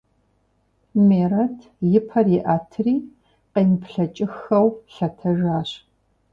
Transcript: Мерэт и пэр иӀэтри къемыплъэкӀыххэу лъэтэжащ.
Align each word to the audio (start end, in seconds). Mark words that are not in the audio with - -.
Мерэт 1.07 1.57
и 1.97 1.99
пэр 2.07 2.27
иӀэтри 2.37 2.95
къемыплъэкӀыххэу 3.51 4.67
лъэтэжащ. 4.93 5.69